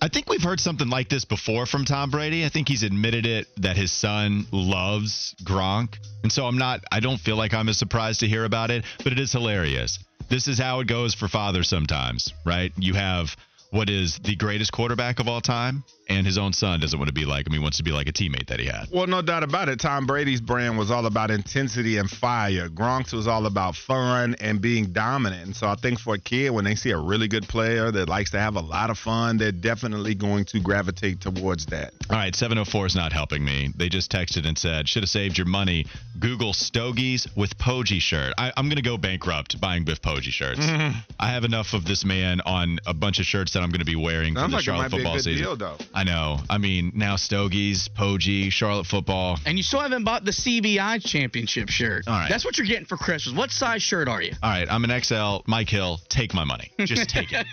I 0.00 0.08
think 0.08 0.28
we've 0.28 0.42
heard 0.42 0.60
something 0.60 0.88
like 0.88 1.08
this 1.08 1.24
before 1.24 1.66
from 1.66 1.84
Tom 1.84 2.10
Brady. 2.10 2.44
I 2.44 2.48
think 2.48 2.68
he's 2.68 2.82
admitted 2.82 3.26
it 3.26 3.48
that 3.56 3.76
his 3.76 3.90
son 3.90 4.46
loves 4.52 5.34
Gronk. 5.42 5.96
And 6.22 6.30
so 6.30 6.46
I'm 6.46 6.58
not, 6.58 6.80
I 6.92 7.00
don't 7.00 7.18
feel 7.18 7.36
like 7.36 7.54
I'm 7.54 7.68
as 7.68 7.78
surprised 7.78 8.20
to 8.20 8.28
hear 8.28 8.44
about 8.44 8.70
it, 8.70 8.84
but 9.02 9.12
it 9.12 9.18
is 9.18 9.32
hilarious. 9.32 9.98
This 10.28 10.48
is 10.48 10.58
how 10.58 10.80
it 10.80 10.88
goes 10.88 11.14
for 11.14 11.28
fathers 11.28 11.68
sometimes, 11.68 12.32
right? 12.44 12.72
You 12.76 12.94
have 12.94 13.36
what 13.70 13.90
is 13.90 14.18
the 14.18 14.36
greatest 14.36 14.72
quarterback 14.72 15.20
of 15.20 15.28
all 15.28 15.40
time, 15.40 15.84
and 16.08 16.26
his 16.26 16.38
own 16.38 16.52
son 16.52 16.80
doesn't 16.80 16.98
want 16.98 17.08
to 17.08 17.14
be 17.14 17.24
like 17.24 17.46
him. 17.46 17.52
He 17.52 17.58
wants 17.58 17.78
to 17.78 17.82
be 17.82 17.90
like 17.90 18.08
a 18.08 18.12
teammate 18.12 18.46
that 18.48 18.60
he 18.60 18.66
had. 18.66 18.86
Well, 18.92 19.06
no 19.06 19.22
doubt 19.22 19.42
about 19.42 19.68
it. 19.68 19.80
Tom 19.80 20.06
Brady's 20.06 20.40
brand 20.40 20.78
was 20.78 20.90
all 20.90 21.06
about 21.06 21.30
intensity 21.30 21.96
and 21.96 22.08
fire. 22.08 22.68
Gronk's 22.68 23.12
was 23.12 23.26
all 23.26 23.46
about 23.46 23.74
fun 23.74 24.36
and 24.40 24.60
being 24.60 24.92
dominant. 24.92 25.46
And 25.46 25.56
so 25.56 25.66
I 25.66 25.74
think 25.74 25.98
for 25.98 26.14
a 26.14 26.18
kid, 26.18 26.50
when 26.50 26.64
they 26.64 26.74
see 26.76 26.90
a 26.90 26.98
really 26.98 27.28
good 27.28 27.48
player 27.48 27.90
that 27.90 28.08
likes 28.08 28.30
to 28.32 28.38
have 28.38 28.56
a 28.56 28.60
lot 28.60 28.90
of 28.90 28.98
fun, 28.98 29.36
they're 29.36 29.52
definitely 29.52 30.14
going 30.14 30.44
to 30.46 30.60
gravitate 30.60 31.20
towards 31.20 31.66
that. 31.66 31.92
All 32.08 32.16
right, 32.16 32.34
704 32.34 32.86
is 32.86 32.94
not 32.94 33.12
helping 33.12 33.44
me. 33.44 33.72
They 33.76 33.88
just 33.88 34.10
texted 34.10 34.46
and 34.46 34.56
said, 34.56 34.88
should 34.88 35.02
have 35.02 35.10
saved 35.10 35.38
your 35.38 35.46
money. 35.46 35.86
Google 36.18 36.52
Stogies 36.52 37.26
with 37.36 37.58
Poggi 37.58 38.00
shirt. 38.00 38.32
I, 38.38 38.52
am 38.56 38.66
going 38.66 38.76
to 38.76 38.82
go 38.82 38.96
bankrupt 38.96 39.60
buying 39.60 39.84
Biff 39.84 40.00
Poggi 40.00 40.30
shirts. 40.30 40.60
Mm-hmm. 40.60 40.98
I 41.20 41.30
have 41.30 41.44
enough 41.44 41.74
of 41.74 41.84
this 41.84 42.04
man 42.04 42.40
on 42.42 42.78
a 42.86 42.94
bunch 42.94 43.18
of 43.18 43.24
shirts 43.24 43.55
that 43.56 43.62
I'm 43.62 43.70
going 43.70 43.80
to 43.80 43.86
be 43.86 43.96
wearing 43.96 44.34
Sounds 44.34 44.44
for 44.44 44.50
the 44.50 44.56
like 44.56 44.64
Charlotte 44.64 44.90
football 44.90 45.18
season. 45.18 45.42
Deal, 45.42 45.56
though. 45.56 45.76
I 45.94 46.04
know. 46.04 46.38
I 46.50 46.58
mean, 46.58 46.92
now 46.94 47.16
Stogies, 47.16 47.88
Poggi, 47.88 48.52
Charlotte 48.52 48.86
football. 48.86 49.38
And 49.46 49.56
you 49.56 49.62
still 49.62 49.80
haven't 49.80 50.04
bought 50.04 50.24
the 50.24 50.30
CBI 50.30 51.02
championship 51.02 51.70
shirt. 51.70 52.06
All 52.06 52.14
right. 52.14 52.28
That's 52.28 52.44
what 52.44 52.58
you're 52.58 52.66
getting 52.66 52.84
for 52.84 52.98
Christmas. 52.98 53.34
What 53.34 53.50
size 53.50 53.82
shirt 53.82 54.08
are 54.08 54.20
you? 54.20 54.32
All 54.42 54.50
right. 54.50 54.70
I'm 54.70 54.84
an 54.84 55.02
XL. 55.02 55.38
Mike 55.46 55.70
Hill, 55.70 55.98
take 56.08 56.34
my 56.34 56.44
money. 56.44 56.70
Just 56.80 57.08
take 57.16 57.32
it. 57.32 57.46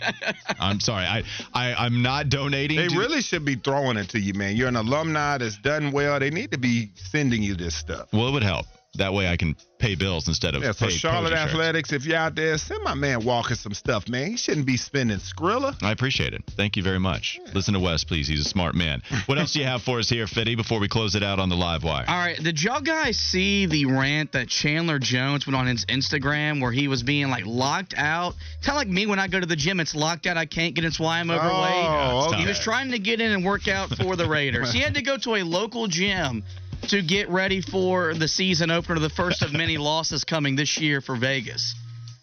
I'm 0.60 0.82
sorry. 0.82 1.06
I, 1.06 1.24
I, 1.54 1.74
I'm 1.74 2.02
not 2.02 2.28
donating. 2.28 2.78
They 2.78 2.90
to... 2.90 2.98
really 2.98 3.22
should 3.22 3.46
be 3.46 3.56
throwing 3.56 3.98
it 3.98 4.10
to 4.10 4.20
you, 4.20 4.34
man. 4.34 4.58
You're 4.58 4.68
an 4.68 4.76
alumni 4.76 5.38
that's 5.38 5.58
done 5.58 5.92
well. 5.92 6.20
They 6.20 6.30
need 6.30 6.52
to 6.52 6.58
be 6.58 6.92
sending 6.96 7.42
you 7.42 7.56
this 7.56 7.76
stuff. 7.76 8.10
Well, 8.12 8.28
it 8.28 8.32
would 8.32 8.44
help. 8.44 8.66
That 8.96 9.14
way 9.14 9.28
I 9.28 9.38
can 9.38 9.56
pay 9.80 9.96
bills 9.96 10.28
instead 10.28 10.54
of 10.56 10.62
Yeah, 10.64 10.72
so 10.72 10.86
pay 10.86 10.92
Charlotte 10.92 11.32
Posey 11.32 11.42
shirts. 11.42 11.52
Athletics, 11.54 11.92
if 11.94 12.06
you're 12.06 12.18
out 12.18 12.36
there, 12.36 12.58
send 12.60 12.84
my 12.84 12.94
man 12.94 13.26
Walker 13.26 13.56
some 13.56 13.74
stuff, 13.74 14.08
man. 14.08 14.30
He 14.32 14.38
shouldn't 14.38 14.68
be 14.68 14.78
spending 14.78 15.18
Skrilla. 15.18 15.76
I 15.82 15.92
appreciate 15.92 16.34
it. 16.34 16.44
Thank 16.52 16.78
you 16.78 16.84
very 16.84 17.00
much. 17.00 17.40
Listen 17.54 17.74
to 17.74 17.80
Wes, 17.80 18.04
please. 18.04 18.28
He's 18.28 18.42
a 18.46 18.50
smart 18.50 18.76
man. 18.76 19.02
What 19.26 19.40
else 19.40 19.54
do 19.54 19.60
you 19.60 19.66
have 19.66 19.82
for 19.82 19.98
us 20.00 20.10
here, 20.10 20.28
Fitty, 20.28 20.56
before 20.56 20.80
we 20.80 20.88
close 20.88 21.16
it 21.16 21.24
out 21.24 21.40
on 21.40 21.50
the 21.50 21.56
live 21.56 21.84
wire? 21.84 22.06
All 22.08 22.16
right, 22.18 22.38
did 22.38 22.62
y'all 22.62 22.82
guys 22.82 23.18
see 23.18 23.66
the 23.66 23.86
rant 23.86 24.34
that 24.34 24.48
Chandler 24.48 25.00
Jones 25.00 25.48
went 25.48 25.56
on 25.58 25.66
his 25.66 25.86
Instagram 25.86 26.62
where 26.62 26.72
he 26.72 26.88
was 26.88 27.02
being 27.02 27.30
like 27.30 27.46
locked 27.46 27.96
out? 27.98 28.36
Kind 28.62 28.70
of 28.70 28.76
like 28.76 28.88
me 28.90 29.08
when 29.08 29.18
I 29.20 29.28
go 29.28 29.40
to 29.40 29.46
the 29.48 29.56
gym, 29.56 29.80
it's 29.80 29.96
locked 29.96 30.28
out. 30.28 30.38
I 30.38 30.46
can't 30.46 30.76
get. 30.76 30.84
in. 30.84 30.88
It's 30.90 31.00
why 31.00 31.20
I'm 31.20 31.32
overweight. 31.32 31.52
Oh, 31.52 32.28
okay. 32.30 32.42
He 32.42 32.48
was 32.48 32.60
trying 32.60 32.92
to 32.92 33.00
get 33.00 33.20
in 33.22 33.32
and 33.32 33.44
work 33.44 33.68
out 33.68 33.90
for 33.90 34.16
the 34.16 34.28
Raiders. 34.28 34.72
he 34.72 34.80
had 34.80 34.94
to 34.94 35.02
go 35.02 35.18
to 35.18 35.36
a 35.36 35.44
local 35.44 35.88
gym 35.88 36.44
to 36.90 37.02
get 37.02 37.30
ready 37.30 37.62
for 37.62 38.14
the 38.14 38.28
season 38.28 38.72
opener, 38.72 39.00
the 39.00 39.10
first 39.10 39.42
of 39.42 39.54
many 39.54 39.78
losses 39.92 40.24
coming 40.24 40.56
this 40.56 40.78
year 40.78 41.02
for 41.02 41.16
Vegas. 41.16 41.76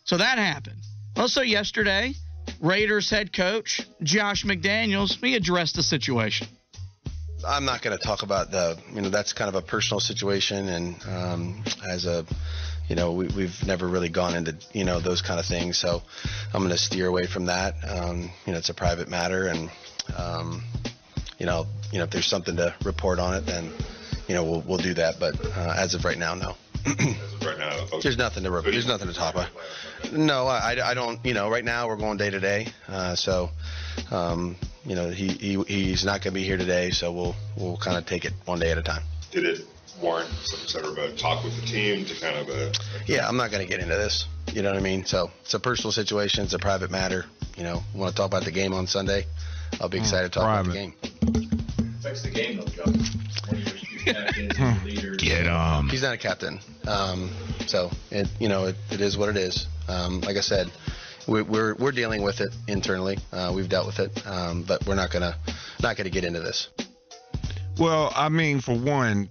So 0.04 0.16
that 0.16 0.38
happened. 0.38 0.80
Also 1.16 1.40
yesterday, 1.40 2.14
Raiders 2.60 3.10
head 3.10 3.32
coach 3.32 3.80
Josh 4.02 4.44
McDaniels 4.44 5.18
he 5.22 5.34
addressed 5.34 5.76
the 5.76 5.82
situation. 5.82 6.48
I'm 7.46 7.64
not 7.64 7.82
going 7.82 7.96
to 7.96 8.04
talk 8.04 8.22
about 8.22 8.50
the, 8.50 8.78
you 8.92 9.00
know, 9.00 9.08
that's 9.08 9.32
kind 9.32 9.48
of 9.48 9.54
a 9.54 9.62
personal 9.62 10.00
situation, 10.00 10.68
and 10.68 10.96
um, 11.08 11.64
as 11.88 12.04
a, 12.04 12.26
you 12.88 12.96
know, 12.96 13.12
we, 13.12 13.28
we've 13.28 13.66
never 13.66 13.88
really 13.88 14.08
gone 14.10 14.34
into, 14.34 14.56
you 14.72 14.84
know, 14.84 15.00
those 15.00 15.22
kind 15.22 15.40
of 15.40 15.46
things. 15.46 15.78
So 15.78 16.02
I'm 16.52 16.60
going 16.60 16.70
to 16.70 16.78
steer 16.78 17.06
away 17.06 17.26
from 17.26 17.46
that. 17.46 17.76
Um, 17.88 18.30
you 18.44 18.52
know, 18.52 18.58
it's 18.58 18.68
a 18.68 18.74
private 18.74 19.08
matter, 19.08 19.46
and, 19.46 19.70
um, 20.16 20.62
you 21.38 21.46
know, 21.46 21.66
you 21.92 21.98
know, 21.98 22.04
if 22.04 22.10
there's 22.10 22.26
something 22.26 22.56
to 22.56 22.74
report 22.84 23.18
on 23.18 23.34
it, 23.34 23.46
then, 23.46 23.72
you 24.30 24.36
know, 24.36 24.44
we'll 24.44 24.60
we'll 24.60 24.78
do 24.78 24.94
that. 24.94 25.18
But 25.18 25.44
uh, 25.44 25.74
as 25.76 25.94
of 25.94 26.04
right 26.04 26.16
now, 26.16 26.34
no. 26.36 26.54
right 26.86 27.58
now. 27.58 27.76
Okay. 27.90 27.98
There's 28.02 28.16
nothing 28.16 28.44
to. 28.44 28.50
There's 28.62 28.86
nothing 28.86 29.08
to 29.08 29.14
talk 29.14 29.34
about. 29.34 29.48
No, 30.12 30.46
I, 30.46 30.76
I 30.90 30.94
don't. 30.94 31.18
You 31.26 31.34
know, 31.34 31.50
right 31.50 31.64
now 31.64 31.88
we're 31.88 31.96
going 31.96 32.16
day 32.18 32.30
to 32.30 32.38
day. 32.38 32.68
Uh, 32.86 33.16
so, 33.16 33.50
um, 34.12 34.54
you 34.84 34.94
know, 34.94 35.10
he, 35.10 35.28
he 35.28 35.60
he's 35.64 36.04
not 36.04 36.22
going 36.22 36.32
to 36.32 36.40
be 36.40 36.44
here 36.44 36.56
today. 36.56 36.92
So 36.92 37.10
we'll 37.10 37.34
we'll 37.56 37.76
kind 37.78 37.96
of 37.96 38.06
take 38.06 38.24
it 38.24 38.32
one 38.44 38.60
day 38.60 38.70
at 38.70 38.78
a 38.78 38.82
time. 38.82 39.02
Did 39.32 39.44
it 39.44 39.66
warrant 40.00 40.30
some 40.44 40.68
sort 40.68 40.84
of 40.84 40.96
a 40.98 41.16
talk 41.16 41.42
with 41.42 41.60
the 41.60 41.66
team 41.66 42.04
to 42.04 42.20
kind 42.20 42.36
of 42.36 42.48
uh 42.48 42.72
Yeah, 43.06 43.26
I'm 43.26 43.36
not 43.36 43.50
going 43.50 43.66
to 43.66 43.68
get 43.68 43.80
into 43.80 43.96
this. 43.96 44.26
You 44.52 44.62
know 44.62 44.70
what 44.70 44.78
I 44.78 44.82
mean? 44.82 45.04
So 45.04 45.32
it's 45.42 45.54
a 45.54 45.60
personal 45.60 45.90
situation. 45.90 46.44
It's 46.44 46.54
a 46.54 46.58
private 46.60 46.92
matter. 46.92 47.24
You 47.56 47.64
know, 47.64 47.82
want 47.92 48.14
to 48.14 48.16
talk 48.16 48.26
about 48.26 48.44
the 48.44 48.52
game 48.52 48.72
on 48.74 48.86
Sunday? 48.86 49.26
I'll 49.80 49.88
be 49.88 49.98
excited 49.98 50.32
to 50.32 50.38
talk 50.38 50.60
about 50.60 50.72
the 50.72 50.78
game. 50.78 50.94
affects 51.98 52.22
the 52.22 52.30
game 52.30 52.58
though, 52.58 52.66
Joe. 52.66 52.92
Get 54.04 55.46
him. 55.46 55.88
He's 55.88 56.02
not 56.02 56.14
a 56.14 56.18
captain. 56.18 56.60
Um, 56.86 57.30
so 57.66 57.90
it, 58.10 58.28
you 58.38 58.48
know, 58.48 58.66
it, 58.66 58.76
it 58.90 59.00
is 59.00 59.16
what 59.16 59.28
it 59.28 59.36
is. 59.36 59.66
Um, 59.88 60.20
like 60.20 60.36
I 60.36 60.40
said, 60.40 60.70
we're, 61.26 61.44
we're 61.44 61.74
we're 61.74 61.92
dealing 61.92 62.22
with 62.22 62.40
it 62.40 62.50
internally. 62.66 63.18
Uh, 63.32 63.52
we've 63.54 63.68
dealt 63.68 63.86
with 63.86 63.98
it, 63.98 64.26
um, 64.26 64.64
but 64.66 64.86
we're 64.86 64.94
not 64.94 65.10
gonna 65.10 65.36
not 65.82 65.96
gonna 65.96 66.10
get 66.10 66.24
into 66.24 66.40
this. 66.40 66.68
Well, 67.78 68.12
I 68.14 68.28
mean, 68.28 68.60
for 68.60 68.76
one, 68.76 69.30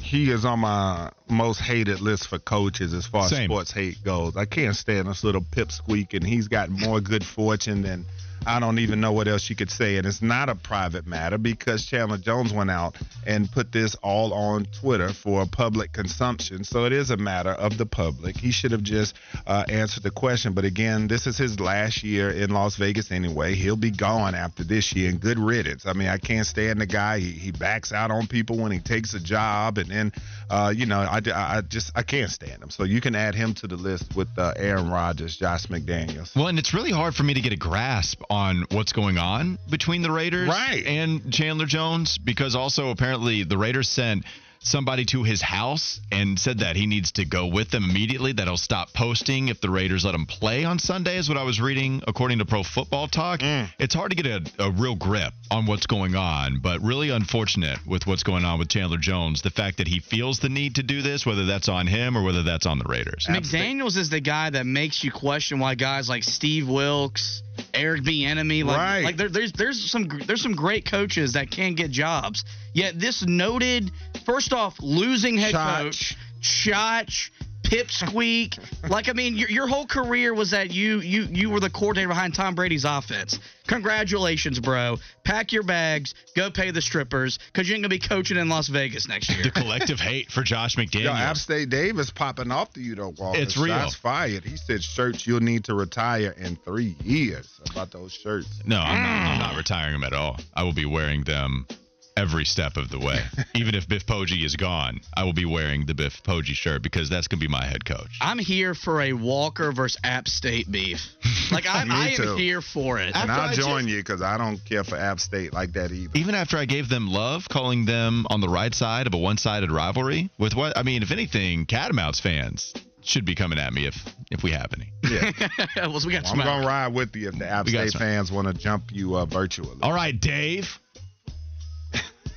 he 0.00 0.30
is 0.30 0.44
on 0.44 0.60
my 0.60 1.10
most 1.30 1.60
hated 1.60 2.00
list 2.00 2.28
for 2.28 2.38
coaches 2.38 2.92
as 2.92 3.06
far 3.06 3.24
as 3.24 3.30
Same. 3.30 3.48
sports 3.48 3.72
hate 3.72 4.02
goes. 4.04 4.36
I 4.36 4.44
can't 4.44 4.76
stand 4.76 5.08
this 5.08 5.24
little 5.24 5.40
pipsqueak, 5.40 6.14
and 6.14 6.26
he's 6.26 6.48
got 6.48 6.68
more 6.68 7.00
good 7.00 7.24
fortune 7.24 7.82
than 7.82 8.04
I 8.46 8.60
don't 8.60 8.78
even 8.78 9.00
know 9.00 9.12
what 9.12 9.28
else 9.28 9.48
you 9.48 9.56
could 9.56 9.70
say. 9.70 9.96
And 9.96 10.06
it's 10.06 10.22
not 10.22 10.48
a 10.48 10.54
private 10.54 11.06
matter 11.06 11.38
because 11.38 11.86
Chandler 11.86 12.18
Jones 12.18 12.52
went 12.52 12.70
out 12.70 12.96
and 13.26 13.50
put 13.50 13.72
this 13.72 13.94
all 13.96 14.32
on 14.32 14.66
Twitter 14.80 15.12
for 15.12 15.46
public 15.46 15.92
consumption. 15.92 16.64
So 16.64 16.84
it 16.84 16.92
is 16.92 17.10
a 17.10 17.16
matter 17.16 17.50
of 17.50 17.78
the 17.78 17.86
public. 17.86 18.36
He 18.36 18.50
should 18.50 18.72
have 18.72 18.82
just 18.82 19.14
uh, 19.46 19.64
answered 19.68 20.02
the 20.02 20.10
question. 20.10 20.52
But 20.52 20.64
again, 20.64 21.08
this 21.08 21.26
is 21.26 21.38
his 21.38 21.60
last 21.60 22.02
year 22.02 22.30
in 22.30 22.50
Las 22.50 22.76
Vegas 22.76 23.10
anyway. 23.10 23.54
He'll 23.54 23.76
be 23.76 23.90
gone 23.90 24.34
after 24.34 24.64
this 24.64 24.92
year, 24.94 25.10
and 25.10 25.20
good 25.20 25.38
riddance. 25.38 25.86
I 25.86 25.92
mean, 25.92 26.08
I 26.08 26.18
can't 26.18 26.46
stand 26.46 26.80
the 26.80 26.86
guy. 26.86 27.18
He, 27.18 27.30
he 27.32 27.50
backs 27.52 27.92
out 27.92 28.10
on 28.10 28.26
people 28.26 28.58
when 28.58 28.72
he 28.72 28.80
takes 28.80 29.14
a 29.14 29.20
job, 29.20 29.78
and 29.78 29.90
then, 29.90 30.12
uh, 30.50 30.72
you 30.74 30.86
know, 30.86 31.00
I, 31.00 31.20
I 31.34 31.60
just 31.60 31.92
I 31.94 32.02
can't 32.02 32.30
stand 32.30 32.62
him. 32.62 32.70
So 32.70 32.84
you 32.84 33.00
can 33.00 33.14
add 33.14 33.34
him 33.34 33.54
to 33.54 33.66
the 33.66 33.76
list 33.76 34.16
with 34.16 34.28
uh, 34.36 34.54
Aaron 34.56 34.90
Rodgers, 34.90 35.36
Josh 35.36 35.66
McDaniels. 35.66 36.34
Well, 36.34 36.48
and 36.48 36.58
it's 36.58 36.74
really 36.74 36.92
hard 36.92 37.14
for 37.14 37.22
me 37.22 37.34
to 37.34 37.40
get 37.40 37.52
a 37.52 37.56
grasp 37.56 38.20
on 38.32 38.64
what's 38.70 38.92
going 38.92 39.18
on 39.18 39.58
between 39.70 40.00
the 40.00 40.10
Raiders 40.10 40.48
Right. 40.48 40.84
and 40.86 41.30
Chandler 41.32 41.66
Jones 41.66 42.16
because 42.16 42.56
also 42.56 42.88
apparently 42.88 43.44
the 43.44 43.58
Raiders 43.58 43.88
sent 43.90 44.24
somebody 44.64 45.04
to 45.04 45.24
his 45.24 45.42
house 45.42 46.00
and 46.12 46.38
said 46.38 46.60
that 46.60 46.76
he 46.76 46.86
needs 46.86 47.10
to 47.10 47.24
go 47.24 47.48
with 47.48 47.70
them 47.70 47.82
immediately, 47.90 48.32
that 48.32 48.46
he'll 48.46 48.56
stop 48.56 48.92
posting 48.94 49.48
if 49.48 49.60
the 49.60 49.68
Raiders 49.68 50.04
let 50.04 50.14
him 50.14 50.24
play 50.24 50.64
on 50.64 50.78
Sunday, 50.78 51.16
is 51.18 51.28
what 51.28 51.36
I 51.36 51.42
was 51.42 51.60
reading 51.60 52.00
according 52.06 52.38
to 52.38 52.44
Pro 52.44 52.62
Football 52.62 53.08
Talk. 53.08 53.40
Mm. 53.40 53.68
It's 53.80 53.92
hard 53.92 54.12
to 54.12 54.16
get 54.16 54.26
a, 54.26 54.64
a 54.66 54.70
real 54.70 54.94
grip 54.94 55.32
on 55.50 55.66
what's 55.66 55.86
going 55.86 56.14
on, 56.14 56.60
but 56.62 56.80
really 56.80 57.10
unfortunate 57.10 57.80
with 57.86 58.06
what's 58.06 58.22
going 58.22 58.44
on 58.44 58.60
with 58.60 58.68
Chandler 58.68 58.98
Jones. 58.98 59.42
The 59.42 59.50
fact 59.50 59.78
that 59.78 59.88
he 59.88 59.98
feels 59.98 60.38
the 60.38 60.48
need 60.48 60.76
to 60.76 60.84
do 60.84 61.02
this, 61.02 61.26
whether 61.26 61.44
that's 61.44 61.68
on 61.68 61.88
him 61.88 62.16
or 62.16 62.22
whether 62.22 62.44
that's 62.44 62.64
on 62.64 62.78
the 62.78 62.84
Raiders. 62.88 63.26
McDaniels 63.28 63.96
is 63.96 64.10
the 64.10 64.20
guy 64.20 64.50
that 64.50 64.64
makes 64.64 65.02
you 65.02 65.10
question 65.10 65.58
why 65.58 65.74
guys 65.74 66.08
like 66.08 66.22
Steve 66.22 66.68
Wilks, 66.68 67.42
Eric 67.74 68.02
Bieniemy, 68.02 68.64
like, 68.64 68.76
Right. 68.76 69.04
like 69.04 69.16
there, 69.16 69.28
there's 69.28 69.52
there's 69.52 69.90
some 69.90 70.08
there's 70.26 70.42
some 70.42 70.54
great 70.54 70.84
coaches 70.84 71.32
that 71.34 71.50
can 71.50 71.74
get 71.74 71.90
jobs. 71.90 72.44
Yet 72.74 72.98
this 72.98 73.22
noted, 73.24 73.90
first 74.24 74.52
off, 74.52 74.76
losing 74.80 75.38
head 75.38 75.52
Shotch. 75.52 75.82
coach, 75.82 76.16
Shotch, 76.40 77.32
Pipsqueak, 77.72 78.58
like 78.90 79.08
I 79.08 79.14
mean, 79.14 79.34
your, 79.34 79.48
your 79.48 79.66
whole 79.66 79.86
career 79.86 80.34
was 80.34 80.50
that 80.50 80.72
you 80.72 81.00
you 81.00 81.22
you 81.30 81.48
were 81.48 81.58
the 81.58 81.70
coordinator 81.70 82.08
behind 82.08 82.34
Tom 82.34 82.54
Brady's 82.54 82.84
offense. 82.84 83.38
Congratulations, 83.66 84.60
bro. 84.60 84.98
Pack 85.24 85.52
your 85.52 85.62
bags, 85.62 86.14
go 86.36 86.50
pay 86.50 86.70
the 86.70 86.82
strippers, 86.82 87.38
because 87.50 87.66
you 87.68 87.74
ain't 87.74 87.82
gonna 87.82 87.88
be 87.88 87.98
coaching 87.98 88.36
in 88.36 88.50
Las 88.50 88.68
Vegas 88.68 89.08
next 89.08 89.30
year. 89.30 89.42
the 89.42 89.50
collective 89.50 89.98
hate 89.98 90.30
for 90.30 90.42
Josh 90.42 90.76
McDaniels. 90.76 91.04
Yo, 91.04 91.12
App 91.12 91.38
State 91.38 91.70
Dave 91.70 91.98
is 91.98 92.10
popping 92.10 92.50
off 92.50 92.74
to 92.74 92.80
you 92.80 92.94
though, 92.94 93.14
Walker. 93.16 93.38
It's 93.38 93.56
real. 93.56 93.78
Shots 93.78 93.94
fired. 93.94 94.44
He 94.44 94.58
said 94.58 94.82
shirts 94.82 95.26
you'll 95.26 95.40
need 95.40 95.64
to 95.64 95.74
retire 95.74 96.34
in 96.36 96.56
three 96.56 96.94
years. 97.02 97.58
About 97.70 97.90
those 97.90 98.12
shirts. 98.12 98.60
No, 98.66 98.80
I'm 98.80 99.02
not, 99.02 99.32
I'm 99.32 99.38
not 99.38 99.56
retiring 99.56 99.94
them 99.94 100.04
at 100.04 100.12
all. 100.12 100.38
I 100.52 100.62
will 100.62 100.74
be 100.74 100.84
wearing 100.84 101.24
them 101.24 101.66
every 102.16 102.44
step 102.44 102.76
of 102.76 102.88
the 102.90 102.98
way. 102.98 103.20
Even 103.54 103.74
if 103.74 103.88
Biff 103.88 104.06
Poggi 104.06 104.44
is 104.44 104.56
gone, 104.56 105.00
I 105.16 105.24
will 105.24 105.32
be 105.32 105.44
wearing 105.44 105.86
the 105.86 105.94
Biff 105.94 106.22
Poggi 106.22 106.54
shirt 106.54 106.82
because 106.82 107.08
that's 107.08 107.28
going 107.28 107.40
to 107.40 107.46
be 107.46 107.50
my 107.50 107.64
head 107.64 107.84
coach. 107.84 108.18
I'm 108.20 108.38
here 108.38 108.74
for 108.74 109.00
a 109.00 109.12
Walker 109.12 109.72
versus 109.72 109.98
App 110.04 110.28
State 110.28 110.70
beef. 110.70 111.00
Like 111.50 111.66
I'm, 111.68 111.90
I 111.90 112.10
am 112.10 112.16
too. 112.16 112.36
here 112.36 112.62
for 112.62 112.98
it. 112.98 113.08
And 113.14 113.16
After 113.16 113.32
I'll 113.32 113.50
I 113.50 113.54
join 113.54 113.82
just- 113.82 113.88
you 113.90 113.96
because 113.98 114.22
I 114.22 114.38
don't 114.38 114.58
care 114.64 114.84
for 114.84 114.96
App 114.96 115.20
State 115.20 115.52
like 115.52 115.72
that 115.74 115.92
either. 115.92 116.12
Even 116.14 116.34
after 116.34 116.56
I 116.56 116.64
gave 116.64 116.88
them 116.88 117.08
love, 117.08 117.46
calling 117.46 117.84
them 117.84 118.26
on 118.30 118.40
the 118.40 118.48
right 118.48 118.74
side 118.74 119.06
of 119.06 119.12
a 119.12 119.18
one-sided 119.18 119.70
rivalry, 119.70 120.30
with 120.38 120.54
what 120.54 120.78
I 120.78 120.82
mean, 120.82 121.02
if 121.02 121.10
anything, 121.10 121.66
Catamounts 121.66 122.20
fans 122.20 122.72
should 123.02 123.26
be 123.26 123.34
coming 123.34 123.58
at 123.58 123.74
me 123.74 123.86
if 123.86 123.96
if 124.30 124.42
we 124.42 124.52
have 124.52 124.72
any. 124.72 124.92
Yeah. 125.02 125.30
well, 125.88 126.00
we 126.06 126.12
got 126.14 126.26
I'm 126.26 126.38
gonna 126.38 126.66
ride 126.66 126.94
with 126.94 127.14
you 127.16 127.28
if 127.28 127.38
the 127.38 127.46
App 127.48 127.68
State 127.68 127.92
fans 127.92 128.32
want 128.32 128.48
to 128.48 128.54
jump 128.54 128.84
you 128.90 129.16
uh, 129.16 129.26
virtually. 129.26 129.76
All 129.82 129.92
right, 129.92 130.18
Dave. 130.18 130.78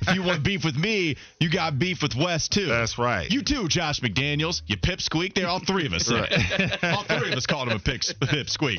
If 0.06 0.14
you 0.14 0.22
want 0.22 0.42
beef 0.42 0.64
with 0.64 0.76
me, 0.76 1.16
you 1.40 1.50
got 1.50 1.78
beef 1.78 2.02
with 2.02 2.14
Wes 2.14 2.48
too. 2.48 2.66
That's 2.66 2.98
right. 2.98 3.30
You 3.30 3.42
too, 3.42 3.68
Josh 3.68 4.00
McDaniels. 4.00 4.62
You 4.66 4.76
pipsqueak. 4.76 5.34
They're 5.34 5.48
all 5.48 5.60
three 5.60 5.86
of 5.86 5.92
us. 5.92 6.10
Right. 6.10 6.84
all 6.84 7.02
three 7.04 7.32
of 7.32 7.36
us 7.36 7.46
called 7.46 7.68
him 7.68 7.76
a 7.76 7.80
pip, 7.80 8.00
pipsqueak. 8.00 8.74